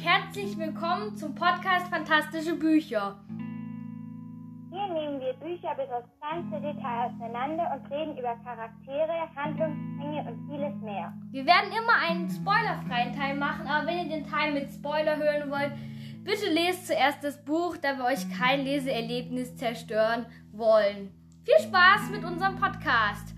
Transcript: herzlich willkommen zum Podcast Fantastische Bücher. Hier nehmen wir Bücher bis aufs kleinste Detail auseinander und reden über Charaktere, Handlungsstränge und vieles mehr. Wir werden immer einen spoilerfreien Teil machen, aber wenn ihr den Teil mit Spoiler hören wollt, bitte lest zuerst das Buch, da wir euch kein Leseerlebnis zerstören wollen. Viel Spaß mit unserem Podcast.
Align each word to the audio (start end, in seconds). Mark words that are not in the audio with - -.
herzlich 0.00 0.56
willkommen 0.56 1.16
zum 1.16 1.34
Podcast 1.34 1.88
Fantastische 1.88 2.54
Bücher. 2.54 3.20
Hier 4.70 4.94
nehmen 4.94 5.20
wir 5.20 5.34
Bücher 5.34 5.74
bis 5.74 5.90
aufs 5.90 6.08
kleinste 6.18 6.60
Detail 6.60 7.10
auseinander 7.10 7.70
und 7.74 7.90
reden 7.90 8.16
über 8.16 8.34
Charaktere, 8.42 9.28
Handlungsstränge 9.36 10.30
und 10.30 10.50
vieles 10.50 10.74
mehr. 10.82 11.12
Wir 11.30 11.44
werden 11.44 11.70
immer 11.72 11.94
einen 12.08 12.30
spoilerfreien 12.30 13.14
Teil 13.14 13.36
machen, 13.36 13.66
aber 13.66 13.86
wenn 13.86 13.98
ihr 13.98 14.16
den 14.16 14.26
Teil 14.26 14.52
mit 14.52 14.70
Spoiler 14.72 15.16
hören 15.16 15.50
wollt, 15.50 15.72
bitte 16.24 16.50
lest 16.50 16.86
zuerst 16.86 17.22
das 17.22 17.44
Buch, 17.44 17.76
da 17.76 17.98
wir 17.98 18.04
euch 18.06 18.26
kein 18.38 18.64
Leseerlebnis 18.64 19.56
zerstören 19.56 20.26
wollen. 20.52 21.12
Viel 21.44 21.68
Spaß 21.68 22.10
mit 22.10 22.24
unserem 22.24 22.56
Podcast. 22.56 23.31